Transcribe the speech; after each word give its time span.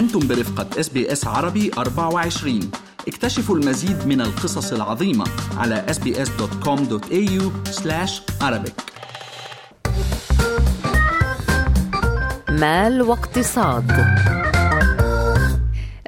أنتم 0.00 0.28
برفقة 0.28 0.80
إس 0.80 0.88
بي 0.88 1.12
إس 1.12 1.26
عربي 1.26 1.70
24 1.78 2.60
اكتشفوا 3.08 3.56
المزيد 3.56 4.06
من 4.06 4.20
القصص 4.20 4.72
العظيمة 4.72 5.24
على 5.56 5.84
sbs.com.au 5.88 7.42
arabic. 8.42 8.72
مال 12.50 13.02
واقتصاد. 13.02 13.90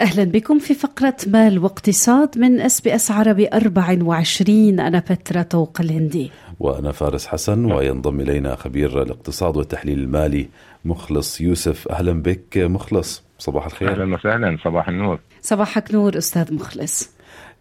أهلا 0.00 0.24
بكم 0.24 0.58
في 0.58 0.74
فقرة 0.74 1.16
مال 1.26 1.58
واقتصاد 1.58 2.38
من 2.38 2.60
إس 2.60 2.80
بي 2.80 2.94
إس 2.94 3.10
عربي 3.10 3.48
24 3.48 4.80
أنا 4.80 5.02
بترا 5.10 5.42
طوق 5.42 5.80
الهندي. 5.80 6.30
وأنا 6.60 6.92
فارس 6.92 7.26
حسن 7.26 7.72
وينضم 7.72 8.20
إلينا 8.20 8.56
خبير 8.56 9.02
الاقتصاد 9.02 9.56
والتحليل 9.56 9.98
المالي 9.98 10.48
مخلص 10.84 11.40
يوسف. 11.40 11.88
أهلا 11.88 12.22
بك 12.22 12.58
مخلص. 12.58 13.22
صباح 13.42 13.66
الخير. 13.66 13.90
أهلا 13.90 14.14
وسهلا. 14.14 14.58
صباح 14.64 14.88
النور. 14.88 15.18
صباحك 15.40 15.94
نور 15.94 16.18
أستاذ 16.18 16.54
مخلص. 16.54 17.10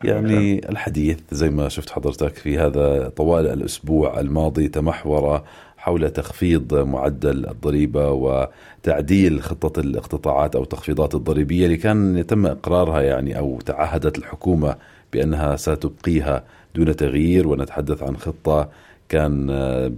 يعني 0.04 0.70
الحديث 0.70 1.20
زي 1.32 1.50
ما 1.50 1.70
شفت 1.70 1.90
حضرتك 1.90 2.36
في 2.36 2.60
هذا 2.60 3.10
طوال 3.16 3.48
الأسبوع 3.48 4.20
الماضي 4.20 4.68
تمحور 4.68 5.42
حول 5.78 6.10
تخفيض 6.10 6.74
معدل 6.74 7.50
الضريبة 7.50 8.12
وتعديل 8.12 9.42
خطة 9.42 9.80
الاقتطاعات 9.80 10.56
أو 10.56 10.64
التخفيضات 10.64 11.16
الضريبية. 11.16 11.66
اللي 11.66 11.78
كان 11.78 12.18
يتم 12.18 12.46
إقرارها 12.46 13.02
يعني 13.02 13.38
أو 13.38 13.60
تعهدت 13.62 14.18
الحكومة 14.18 14.76
بأنها 15.14 15.56
ستبقيها 15.56 16.44
دون 16.76 16.96
تغيير 16.96 17.48
ونتحدث 17.48 18.04
عن 18.04 18.18
خطة 18.18 18.70
كان 19.12 19.48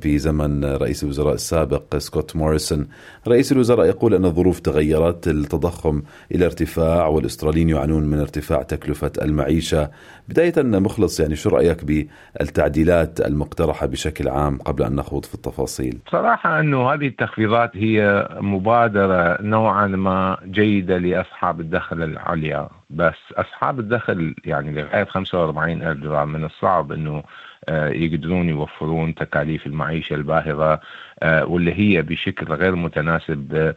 في 0.01 0.17
زمن 0.17 0.65
رئيس 0.65 1.03
الوزراء 1.03 1.33
السابق 1.33 1.97
سكوت 1.97 2.35
موريسون. 2.35 2.87
رئيس 3.27 3.51
الوزراء 3.51 3.87
يقول 3.87 4.13
أن 4.13 4.25
الظروف 4.25 4.59
تغيرت 4.59 5.27
التضخم 5.27 6.01
إلى 6.31 6.45
ارتفاع 6.45 7.07
والأستراليين 7.07 7.69
يعانون 7.69 8.03
من 8.03 8.19
ارتفاع 8.19 8.61
تكلفة 8.61 9.11
المعيشة. 9.21 9.89
بداية 10.29 10.53
مخلص 10.57 11.19
يعني 11.19 11.35
شو 11.35 11.49
رأيك 11.49 11.85
بالتعديلات 11.85 13.21
المقترحة 13.21 13.85
بشكل 13.85 14.29
عام 14.29 14.57
قبل 14.57 14.83
أن 14.83 14.95
نخوض 14.95 15.25
في 15.25 15.35
التفاصيل؟ 15.35 15.97
صراحة 16.11 16.59
أنه 16.59 16.93
هذه 16.93 17.07
التخفيضات 17.07 17.71
هي 17.73 18.27
مبادرة 18.41 19.41
نوعا 19.41 19.87
ما 19.87 20.37
جيدة 20.45 20.97
لأصحاب 20.97 21.59
الدخل 21.59 22.03
العليا. 22.03 22.69
بس 22.89 23.13
أصحاب 23.37 23.79
الدخل 23.79 24.35
يعني 24.45 24.81
لغاية 24.81 25.03
45 25.03 25.81
ألف 25.81 26.03
دولار 26.03 26.25
من 26.25 26.43
الصعب 26.45 26.91
أنه 26.91 27.23
يقدرون 27.69 28.49
يوفرون 28.49 29.15
تكاليف 29.15 29.67
المعيشة 29.67 30.13
الباهظة 30.13 30.79
واللي 31.23 31.73
هي 31.73 32.01
بشكل 32.01 32.53
غير 32.53 32.75
متناسب 32.75 33.73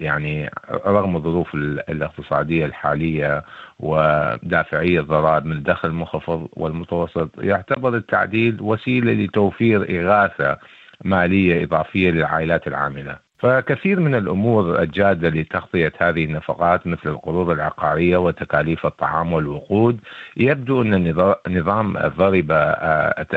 يعني 0.00 0.50
رغم 0.86 1.16
الظروف 1.16 1.54
الاقتصادية 1.54 2.66
الحالية 2.66 3.44
ودافعية 3.78 5.00
الضرائب 5.00 5.44
من 5.46 5.52
الدخل 5.56 5.88
المنخفض 5.88 6.48
والمتوسط 6.52 7.30
يعتبر 7.38 7.96
التعديل 7.96 8.56
وسيلة 8.60 9.12
لتوفير 9.12 10.00
إغاثة 10.00 10.58
مالية 11.04 11.64
إضافية 11.64 12.10
للعائلات 12.10 12.66
العاملة. 12.68 13.27
فكثير 13.38 14.00
من 14.00 14.14
الأمور 14.14 14.82
الجادة 14.82 15.28
لتغطية 15.28 15.92
هذه 15.98 16.24
النفقات 16.24 16.86
مثل 16.86 17.08
القروض 17.08 17.50
العقارية 17.50 18.16
وتكاليف 18.16 18.86
الطعام 18.86 19.32
والوقود 19.32 20.00
يبدو 20.36 20.82
أن 20.82 21.14
نظام 21.48 21.96
الضريبة 21.96 22.54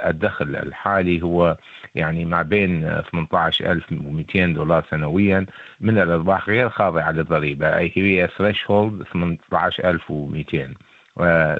الدخل 0.05 0.55
الحالي 0.55 1.23
هو 1.23 1.57
يعني 1.95 2.25
ما 2.25 2.41
بين 2.41 3.01
18200 3.11 4.45
دولار 4.45 4.85
سنويا 4.89 5.45
من 5.79 5.97
الأرباح 5.97 6.49
غير 6.49 6.69
خاضعة 6.69 7.11
للضريبة 7.11 7.77
أي 7.77 7.91
هي 7.95 8.29
threshold 8.37 9.03
18200 9.03 10.73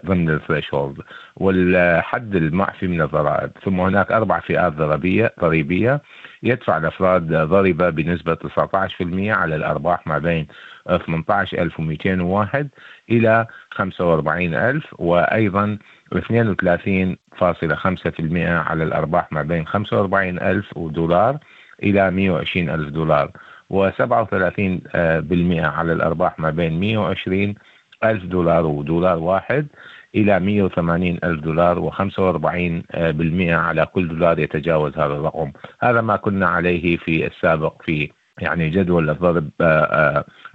ضمن 0.06 0.30
ال 0.30 0.36
threshold. 0.36 0.98
والحد 1.36 2.36
المعفي 2.36 2.88
من 2.88 3.02
الضرائب 3.02 3.52
ثم 3.66 3.80
هناك 3.80 4.12
أربع 4.12 4.40
فئات 4.40 4.74
ضريبيه 4.74 5.34
ضريبية. 5.40 6.02
يدفع 6.44 6.78
الأفراد 6.78 7.34
ضريبة 7.34 7.90
بنسبة 7.90 8.36
19% 8.36 9.31
على 9.31 9.56
الأرباح 9.56 10.08
ما 10.08 10.18
بين 10.18 10.48
18201 10.90 12.68
إلى 13.09 13.48
45000 13.72 14.84
وأيضا 15.00 15.78
32.5% 16.16 16.18
على 18.47 18.84
الأرباح 18.84 19.31
ما 19.31 19.42
بين 19.44 19.68
45000 19.68 20.78
دولار 20.78 21.38
إلى 21.84 22.12
120000 22.12 22.90
دولار 22.90 23.31
و37% 23.74 23.76
على 25.64 25.94
الأرباح 25.94 26.40
ما 26.40 26.50
بين 26.50 26.80
120 26.80 27.56
ألف 28.04 28.26
دولار 28.26 28.66
ودولار 28.66 29.18
واحد 29.18 29.68
إلى 30.16 30.40
180 30.40 31.20
ألف 31.24 31.40
دولار 31.42 31.92
و45% 31.92 33.42
على 33.42 33.86
كل 33.86 34.08
دولار 34.08 34.40
يتجاوز 34.40 34.98
هذا 34.98 35.14
الرقم. 35.14 35.52
هذا 35.82 36.02
ما 36.02 36.16
كنا 36.16 36.48
عليه 36.48 36.98
في 36.98 37.28
السابق 37.28 37.82
في 37.86 38.12
يعني 38.41 38.69
جدول 38.69 39.09
الضرب 39.09 39.50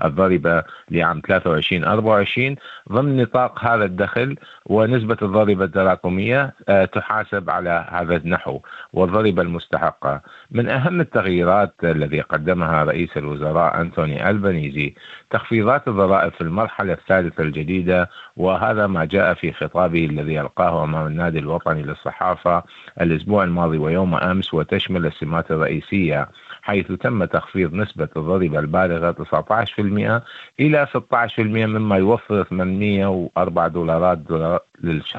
الضريبة 0.04 0.62
لعام 0.90 1.20
23 1.28 1.84
24 1.84 2.56
ضمن 2.92 3.16
نطاق 3.16 3.64
هذا 3.64 3.84
الدخل 3.84 4.36
ونسبة 4.66 5.16
الضريبة 5.22 5.64
التراكمية 5.64 6.54
تحاسب 6.92 7.50
على 7.50 7.86
هذا 7.90 8.16
النحو 8.16 8.60
والضريبة 8.92 9.42
المستحقة 9.42 10.20
من 10.50 10.68
أهم 10.68 11.00
التغييرات 11.00 11.74
الذي 11.84 12.20
قدمها 12.20 12.84
رئيس 12.84 13.16
الوزراء 13.16 13.80
أنتوني 13.80 14.30
ألبانيزي 14.30 14.94
تخفيضات 15.30 15.88
الضرائب 15.88 16.32
في 16.32 16.40
المرحلة 16.40 16.92
الثالثة 16.92 17.42
الجديدة 17.42 18.10
وهذا 18.36 18.86
ما 18.86 19.04
جاء 19.04 19.34
في 19.34 19.52
خطابه 19.52 20.06
الذي 20.06 20.40
ألقاه 20.40 20.84
أمام 20.84 21.06
النادي 21.06 21.38
الوطني 21.38 21.82
للصحافة 21.82 22.62
الأسبوع 23.00 23.44
الماضي 23.44 23.78
ويوم 23.78 24.14
أمس 24.14 24.54
وتشمل 24.54 25.06
السمات 25.06 25.50
الرئيسية. 25.50 26.28
حيث 26.66 26.92
تم 26.92 27.24
تخفيض 27.24 27.74
نسبة 27.74 28.08
الضريبة 28.16 28.58
البالغة 28.58 29.12
19% 29.12 30.22
إلى 30.60 30.86
16% 30.86 31.38
مما 31.38 31.96
يوفر 31.96 32.44
804 32.44 33.68
دولارات 33.68 34.18
دولار 34.18 34.60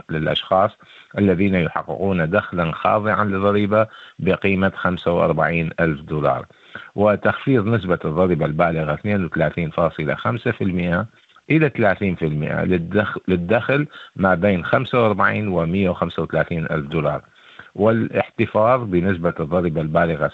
للأشخاص 0.09 0.71
الذين 1.17 1.55
يحققون 1.55 2.29
دخلا 2.29 2.71
خاضعا 2.71 3.25
للضريبة 3.25 3.87
بقيمة 4.19 4.71
45 4.75 5.69
ألف 5.79 6.01
دولار. 6.01 6.45
وتخفيض 6.95 7.67
نسبة 7.67 7.99
الضريبة 8.05 8.45
البالغة 8.45 8.95
32.5% 8.95 11.05
إلى 11.49 11.69
30% 11.69 12.63
للدخل, 12.63 13.21
للدخل 13.27 13.87
ما 14.15 14.35
بين 14.35 14.65
45 14.65 15.47
و 15.47 15.65
135 15.65 16.65
ألف 16.65 16.87
دولار. 16.87 17.21
والاحتفاظ 17.77 18.83
بنسبة 18.83 19.33
الضريبة 19.39 19.81
البالغة 19.81 20.27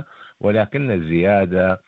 37% 0.00 0.04
ولكن 0.40 0.90
الزيادة 0.90 1.80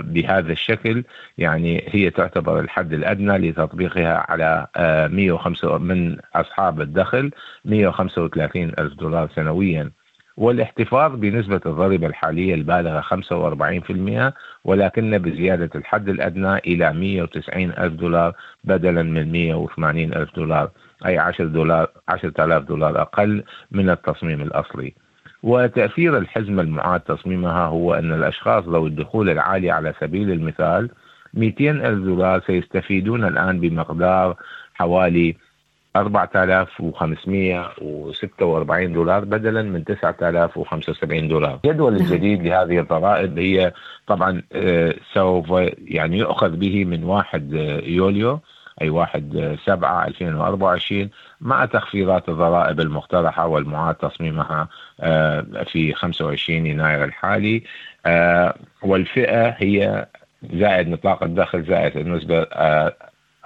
بهذا 0.00 0.52
الشكل 0.52 1.04
يعني 1.38 1.84
هي 1.88 2.10
تعتبر 2.10 2.60
الحد 2.60 2.92
الأدنى 2.92 3.38
لتطبيقها 3.38 4.26
على 4.28 4.66
105 5.12 5.78
من 5.78 6.16
أصحاب 6.34 6.80
الدخل 6.80 7.30
135 7.64 8.62
ألف 8.78 8.94
دولار 8.94 9.28
سنويا. 9.34 9.90
والاحتفاظ 10.36 11.14
بنسبة 11.14 11.60
الضريبة 11.66 12.06
الحالية 12.06 12.54
البالغة 12.54 13.00
45% 13.00 14.32
ولكن 14.64 15.18
بزيادة 15.18 15.70
الحد 15.74 16.08
الأدنى 16.08 16.56
إلى 16.56 16.92
190 16.92 17.70
ألف 17.70 17.92
دولار 17.92 18.32
بدلا 18.64 19.02
من 19.02 19.32
180 19.32 20.14
ألف 20.14 20.34
دولار. 20.36 20.70
أي 21.06 21.18
10 21.18 21.44
دولار 21.44 21.90
10000 22.08 22.62
دولار 22.62 23.02
أقل 23.02 23.44
من 23.70 23.90
التصميم 23.90 24.42
الأصلي. 24.42 24.94
وتأثير 25.42 26.18
الحزمة 26.18 26.62
المعاد 26.62 27.00
تصميمها 27.00 27.66
هو 27.66 27.94
أن 27.94 28.12
الأشخاص 28.12 28.64
ذوي 28.64 28.88
الدخول 28.88 29.30
العالي 29.30 29.70
على 29.70 29.94
سبيل 30.00 30.30
المثال 30.30 30.90
200 31.34 31.70
ألف 31.70 32.04
دولار 32.04 32.40
سيستفيدون 32.46 33.24
الآن 33.24 33.60
بمقدار 33.60 34.36
حوالي 34.74 35.36
4546 35.96 38.92
دولار 38.92 39.24
بدلا 39.24 39.62
من 39.62 39.84
9075 39.84 41.28
دولار. 41.28 41.60
الجدول 41.64 41.96
الجديد 41.96 42.42
لهذه 42.42 42.78
الضرائب 42.78 43.38
هي 43.38 43.72
طبعا 44.06 44.42
سوف 45.14 45.46
يعني 45.78 46.18
يؤخذ 46.18 46.56
به 46.56 46.84
من 46.84 47.04
1 47.04 47.52
يوليو. 47.86 48.40
أي 48.82 48.90
1 48.90 49.58
7 49.64 50.06
2024 50.06 51.10
مع 51.40 51.64
تخفيضات 51.64 52.28
الضرائب 52.28 52.80
المقترحة 52.80 53.46
والمعاد 53.46 53.94
تصميمها 53.94 54.68
في 55.64 55.92
25 55.94 56.66
يناير 56.66 57.04
الحالي. 57.04 57.62
والفئة 58.82 59.48
هي 59.48 60.06
زائد 60.52 60.88
نطاق 60.88 61.22
الدخل 61.22 61.62
زائد 61.62 61.96
النسبة 61.96 62.46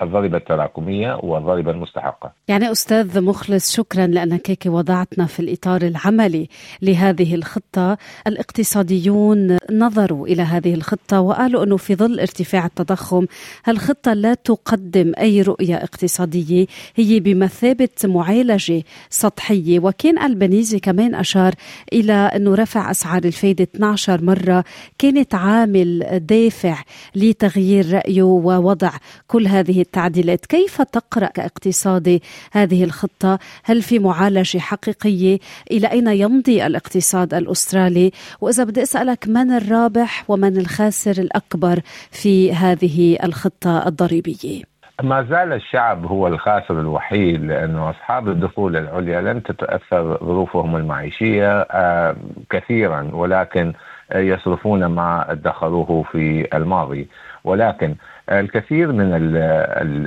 الضريبة 0.03 0.37
التراكمية 0.37 1.15
والضريبة 1.23 1.71
المستحقة. 1.71 2.33
يعني 2.49 2.73
أستاذ 2.73 3.21
مخلص 3.21 3.77
شكرا 3.77 4.07
لأنك 4.07 4.51
هيك 4.51 4.63
وضعتنا 4.67 5.27
في 5.27 5.41
الإطار 5.41 5.83
العملي 5.83 6.49
لهذه 6.83 7.35
الخطة. 7.35 7.99
الاقتصاديون 8.27 9.59
نظروا 9.71 10.27
إلى 10.27 10.43
هذه 10.43 10.75
الخطة 10.75 11.21
وقالوا 11.21 11.65
أنه 11.65 11.77
في 11.77 11.95
ظل 11.95 12.21
ارتفاع 12.21 12.67
التضخم 12.67 13.27
الخطة 13.69 14.13
لا 14.13 14.35
تقدم 14.35 15.13
أي 15.19 15.43
رؤية 15.43 15.77
اقتصادية. 15.77 16.67
هي 16.97 17.21
بمثابة 17.21 17.89
معالجة 18.05 18.83
سطحية. 19.11 19.81
وكان 19.81 20.19
البنيزي 20.19 20.79
كمان 20.79 21.15
أشار 21.15 21.55
إلى 21.93 22.13
أنه 22.13 22.55
رفع 22.55 22.91
أسعار 22.91 23.25
الفايدة 23.25 23.65
12 23.65 24.25
مرة. 24.25 24.65
كانت 24.99 25.35
عامل 25.35 26.21
دافع 26.27 26.83
لتغيير 27.15 27.93
رأيه 27.93 28.23
ووضع 28.23 28.91
كل 29.27 29.47
هذه 29.47 29.82
التعديلات. 29.83 30.47
كيف 30.47 30.83
تقرأ 30.83 31.27
كاقتصادي 31.27 32.23
هذه 32.53 32.85
الخطة؟ 32.85 33.39
هل 33.65 33.83
في 33.83 33.99
معالجة 33.99 34.59
حقيقية؟ 34.59 35.39
إلى 35.71 35.91
أين 35.91 36.09
يمضي 36.09 36.67
الاقتصاد 36.67 37.35
الأسترالي؟ 37.35 38.11
وإذا 38.41 38.65
بدي 38.65 38.83
أسألك 38.83 39.29
من 39.29 39.51
الرابح 39.51 40.25
ومن 40.29 40.57
الخاسر 40.57 41.23
الأكبر 41.23 41.81
في 42.11 42.53
هذه 42.53 43.19
الخطة 43.25 43.89
الضريبية؟ 43.89 44.73
ما 45.03 45.23
زال 45.23 45.53
الشعب 45.53 46.07
هو 46.07 46.27
الخاسر 46.27 46.81
الوحيد 46.81 47.45
لأنه 47.45 47.91
أصحاب 47.91 48.29
الدخول 48.29 48.77
العليا 48.77 49.21
لن 49.21 49.43
تتأثر 49.43 50.19
ظروفهم 50.25 50.77
المعيشية 50.77 51.61
آه، 51.61 52.17
كثيرا 52.51 53.11
ولكن 53.13 53.73
يصرفون 54.15 54.87
ما 54.87 55.33
ادخروه 55.33 56.03
في 56.13 56.49
الماضي. 56.57 57.09
ولكن 57.45 57.95
الكثير 58.41 58.93
من 58.93 59.13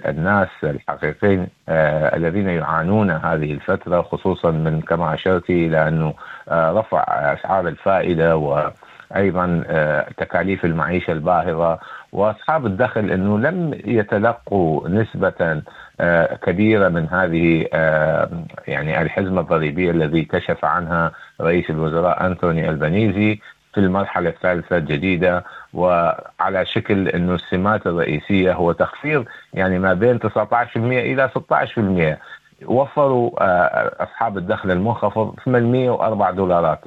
الناس 0.06 0.48
الحقيقيين 0.64 1.48
آه، 1.70 2.16
الذين 2.16 2.50
يعانون 2.50 3.12
هذه 3.12 3.52
الفترة 3.54 4.02
خصوصا 4.02 4.52
من 4.52 4.82
كما 4.82 5.14
أشرت 5.14 5.50
إلى 5.50 5.88
أنه 5.88 6.14
آه، 6.50 6.72
رفع 6.72 7.04
أسعار 7.34 7.68
الفائدة 7.68 8.38
وأيضا 8.38 9.64
آه، 9.68 10.10
تكاليف 10.18 10.66
المعيشة 10.66 11.12
الباهظة. 11.12 11.80
وأصحاب 12.12 12.66
الدخل 12.66 13.12
أنه 13.12 13.40
لم 13.40 13.82
يتلقوا 13.86 14.90
نسبة 14.90 15.62
كبيرة 16.44 16.90
من 16.90 17.08
هذه 17.10 17.68
يعني 18.68 19.02
الحزمة 19.02 19.42
الضريبية 19.42 19.92
الذي 19.92 20.26
كشف 20.26 20.66
عنها 20.66 21.12
رئيس 21.42 21.70
الوزراء 21.70 22.26
أنتوني 22.26 22.70
البنيزي 22.70 23.40
في 23.76 23.82
المرحلة 23.82 24.30
الثالثة 24.30 24.78
الجديدة 24.78 25.44
وعلى 25.74 26.66
شكل 26.66 27.08
إنه 27.08 27.36
السمات 27.36 27.88
الرئيسية 27.88 28.54
هو 28.54 28.72
تخفيض 28.72 29.26
يعني 29.54 29.80
ما 29.80 29.94
بين 29.94 30.20
19% 30.20 30.28
إلى 30.76 31.30
16% 31.30 32.18
وفروا 32.66 33.32
آه، 33.44 34.04
أصحاب 34.04 34.38
الدخل 34.38 34.72
المنخفض 34.72 35.36
804 35.46 36.32
دولارات 36.32 36.80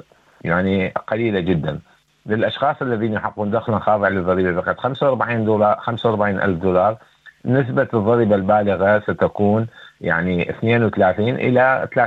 يعني 0.45 0.89
قليلة 0.89 1.41
جدا. 1.41 1.81
للأشخاص 2.27 2.77
الذين 2.83 3.13
يحققون 3.13 3.51
دخلا 3.51 3.79
خاضع 3.79 4.09
للضريبة 4.09 4.61
فقط 4.61 4.79
45 4.79 5.45
دولار 5.45 5.77
45 5.81 6.41
ألف 6.41 6.63
دولار. 6.63 6.97
نسبة 7.45 7.89
الضريبة 7.95 8.35
البالغة 8.35 8.99
ستكون 9.01 9.67
يعني 10.01 10.51
32 10.51 11.29
إلى 11.29 11.89
30% 11.95 11.99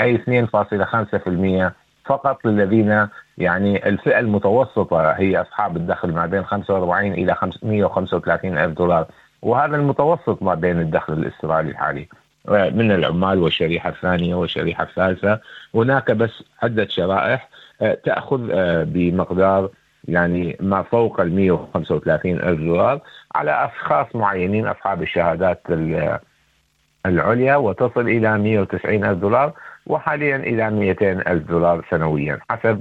أي 0.00 0.18
2.5% 0.18 1.72
فقط 2.06 2.44
للذين 2.44 3.08
يعني 3.38 3.88
الفئة 3.88 4.18
المتوسطة 4.18 5.10
هي 5.10 5.40
أصحاب 5.40 5.76
الدخل 5.76 6.12
ما 6.12 6.26
بين 6.26 6.44
45 6.44 7.12
إلى 7.12 7.36
135 7.62 8.58
ألف 8.58 8.78
دولار. 8.78 9.06
وهذا 9.42 9.76
المتوسط 9.76 10.42
ما 10.42 10.54
بين 10.54 10.80
الدخل 10.80 11.12
الاسترالي 11.12 11.70
الحالي. 11.70 12.08
من 12.48 12.92
العمال 12.92 13.38
والشريحة 13.38 13.90
الثانية 13.90 14.34
والشريحة 14.34 14.84
الثالثة. 14.84 15.40
هناك 15.74 16.10
بس 16.10 16.42
عدة 16.62 16.86
شرائح. 16.88 17.48
آه، 17.82 17.94
تأخذ 18.04 18.50
آه، 18.52 18.84
بمقدار 18.84 19.70
يعني 20.08 20.56
ما 20.60 20.82
فوق 20.82 21.20
ال 21.20 21.34
135 21.34 22.40
ألف 22.40 22.60
دولار 22.60 23.00
على 23.34 23.64
أشخاص 23.64 24.06
معينين 24.14 24.66
أصحاب 24.66 25.02
الشهادات 25.02 25.62
العليا 27.06 27.56
وتصل 27.56 28.00
إلى 28.08 28.38
190 28.38 29.04
ألف 29.04 29.18
دولار. 29.18 29.52
وحاليا 29.86 30.36
إلى 30.36 30.70
200 30.70 31.12
ألف 31.12 31.48
دولار 31.48 31.84
سنويا 31.90 32.38
حسب 32.50 32.80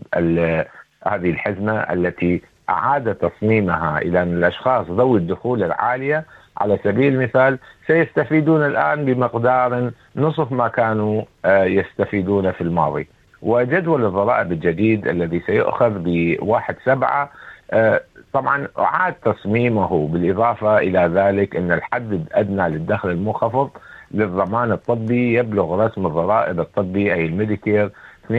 هذه 1.08 1.30
الحزمة 1.30 1.74
التي 1.74 2.42
أعاد 2.70 3.16
تصميمها 3.16 3.98
إلى 3.98 4.22
أن 4.24 4.38
الأشخاص 4.38 4.86
ذوي 4.90 5.20
الدخول 5.20 5.64
العالية 5.64 6.26
على 6.58 6.80
سبيل 6.84 7.14
المثال 7.14 7.60
سيستفيدون 7.88 8.66
الآن 8.66 9.06
بمقدار 9.06 9.92
نصف 10.16 10.52
ما 10.52 10.68
كانوا 10.68 11.22
آه، 11.46 11.64
يستفيدون 11.64 12.52
في 12.52 12.62
الماضي. 12.62 13.08
وجدول 13.42 14.06
الضرائب 14.06 14.52
الجديد 14.52 15.08
الذي 15.08 15.40
سيؤخذ 15.40 15.92
بواحد 15.96 16.76
سبعة 16.86 17.30
آه، 17.72 18.02
طبعا 18.34 18.68
أعاد 18.80 19.14
تصميمه 19.14 20.08
بالإضافة 20.08 20.78
إلى 20.78 21.12
ذلك 21.14 21.56
أن 21.56 21.72
الحد 21.72 22.14
الأدنى 22.14 22.70
للدخل 22.70 23.10
المنخفض 23.10 23.70
للضمان 24.12 24.72
الطبي 24.72 25.34
يبلغ 25.34 25.86
رسم 25.86 26.06
الضرائب 26.06 26.60
الطبي 26.60 27.14
أي 27.14 27.26
ال 27.26 27.33
Medicare 27.33 27.92
2% 28.28 28.32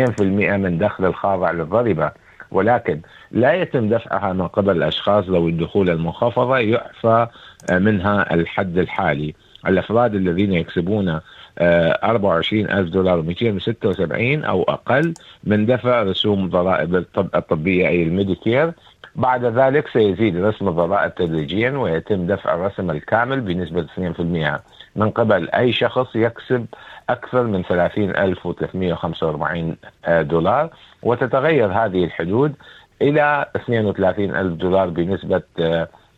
من 0.56 0.78
دخل 0.78 1.04
الخاضع 1.04 1.50
للضريبة. 1.50 2.10
ولكن 2.50 3.00
لا 3.30 3.52
يتم 3.52 3.88
دفعها 3.88 4.32
من 4.32 4.48
قبل 4.48 4.76
الأشخاص 4.76 5.24
ذوي 5.24 5.50
الدخول 5.50 5.90
المنخفضة 5.90 6.58
يعفى 6.58 7.26
منها 7.72 8.34
الحد 8.34 8.78
الحالي. 8.78 9.34
الأفراد 9.66 10.14
الذين 10.14 10.52
يكسبون 10.52 11.20
24 11.58 12.70
آه، 12.70 12.80
دولار 12.80 13.22
276 13.22 14.44
أو 14.44 14.62
أقل 14.62 15.14
من 15.44 15.66
دفع 15.66 16.02
رسوم 16.02 16.48
ضرائب 16.48 17.04
الطبية 17.16 17.88
أي 17.88 18.02
ال 18.02 18.09
Medicare. 18.09 18.72
بعد 19.16 19.44
ذلك 19.44 19.88
سيزيد 19.88 20.36
رسم 20.36 20.68
الضرائب 20.68 21.14
تدريجيا 21.14 21.70
ويتم 21.70 22.26
دفع 22.26 22.54
الرسم 22.54 22.90
الكامل 22.90 23.40
بنسبة 23.40 23.82
2% 23.82 24.60
من 24.96 25.10
قبل 25.10 25.50
أي 25.50 25.72
شخص 25.72 26.16
يكسب 26.16 26.66
أكثر 27.10 27.42
من 27.42 27.62
30345 27.62 29.76
دولار. 30.08 30.70
وتتغير 31.02 31.72
هذه 31.72 32.04
الحدود 32.04 32.54
إلى 33.02 33.46
32 33.56 34.36
ألف 34.36 34.54
دولار 34.54 34.90
بنسبة 34.90 35.42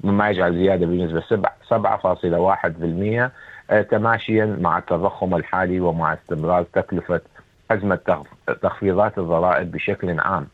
مما 0.05 0.31
يجعل 0.31 0.55
زيادة 0.55 0.87
بنسبة 0.87 1.21
7.1% 1.21 3.31
تماشيا 3.91 4.57
مع 4.61 4.79
التضخم 4.79 5.35
الحالي 5.35 5.81
ومع 5.81 6.15
استمرار 6.15 6.63
تكلفة 6.63 7.21
حزمة 7.71 8.25
تخفيضات 8.63 9.19
الضرائب 9.19 9.73
بشكل 9.73 10.21
عام. 10.21 10.47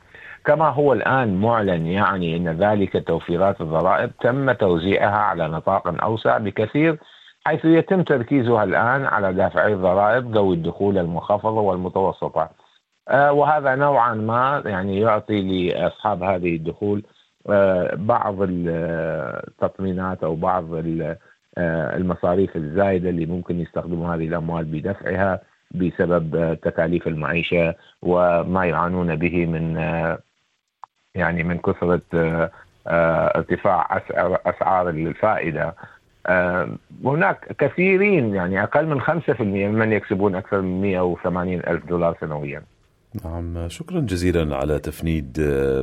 كما 0.44 0.68
هو 0.68 0.92
الآن 0.92 1.40
معلن 1.40 1.86
يعني 1.86 2.36
أن 2.36 2.48
ذلك 2.48 3.06
توفيرات 3.06 3.60
الضرائب 3.60 4.10
تم 4.20 4.52
توزيعها 4.52 5.16
على 5.16 5.48
نطاق 5.48 6.04
أوسع 6.04 6.38
بكثير 6.38 6.98
حيث 7.46 7.64
يتم 7.64 8.02
تركيزها 8.02 8.64
الآن 8.64 9.04
على 9.04 9.32
دافعي 9.32 9.72
الضرائب 9.72 10.36
ذوي 10.36 10.54
الدخول 10.54 10.98
المنخفضة 10.98 11.60
والمتوسطة. 11.60 12.50
آه، 13.08 13.32
وهذا 13.32 13.74
نوعا 13.74 14.14
ما 14.14 14.62
يعني 14.66 15.00
يعطي 15.00 15.42
لأصحاب 15.42 16.22
هذه 16.22 16.56
الدخول 16.56 17.02
آه، 17.50 17.94
بعض 17.94 18.36
التطمينات 18.40 20.24
أو 20.24 20.34
بعض 20.34 20.74
آه، 20.74 21.18
المصاريف 21.58 22.56
الزايدة 22.56 23.10
اللي 23.10 23.26
ممكن 23.26 23.60
يستخدموا 23.60 24.14
هذه 24.14 24.26
الأموال 24.26 24.64
بدفعها 24.64 25.40
بسبب 25.70 26.58
تكاليف 26.62 27.08
المعيشة 27.08 27.74
وما 28.02 28.64
يعانون 28.64 29.16
به 29.16 29.46
من 29.46 29.76
يعني 31.14 31.42
من 31.42 31.58
كثرة 31.58 32.00
ارتفاع 32.86 34.02
أسعار 34.46 34.88
الفائدة. 34.88 35.74
هناك 37.04 37.56
كثيرين 37.58 38.34
يعني 38.34 38.62
أقل 38.62 38.86
من 38.86 39.00
5% 39.00 39.10
ممن 39.40 39.92
يكسبون 39.92 40.34
أكثر 40.34 40.60
من 40.60 40.80
180 40.82 41.54
ألف 41.54 41.86
دولار 41.86 42.16
سنويا. 42.20 42.62
نعم 43.24 43.68
شكرا 43.68 44.00
جزيلا 44.00 44.56
على 44.56 44.78
تفنيد 44.78 45.40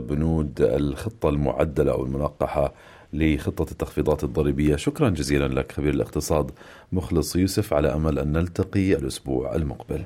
بنود 0.09 0.61
الخطة 0.61 1.29
المعدلة 1.29 1.91
أو 1.91 2.05
المنقحة 2.05 2.73
لخطة 3.13 3.72
التخفيضات 3.72 4.24
الضريبية. 4.24 4.75
شكرا 4.75 5.10
جزيلا 5.10 5.48
لك 5.48 5.72
خبير 5.72 5.94
الاقتصاد 5.94 6.51
مخلص 6.91 7.36
يوسف 7.36 7.74
على 7.74 7.94
أمل 7.94 8.20
أن 8.20 8.32
نلتقي 8.32 8.94
الأسبوع 8.94 9.56
المقبل. 9.56 10.03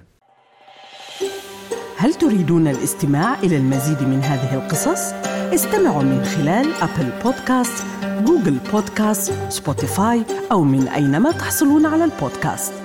هل 1.97 2.13
تريدون 2.13 2.67
الاستماع 2.67 3.39
إلى 3.39 3.57
المزيد 3.57 4.01
من 4.03 4.19
هذه 4.19 4.55
القصص؟ 4.55 5.13
استمعوا 5.53 6.03
من 6.03 6.23
خلال 6.23 6.73
أبل 6.73 7.09
بودكاست 7.23 7.85
جوجل 8.05 8.57
بودكاست 8.71 9.33
سبوتيفاي 9.49 10.23
أو 10.51 10.63
من 10.63 10.87
أينما 10.87 11.31
تحصلون 11.31 11.85
على 11.85 12.03
البودكاست. 12.03 12.84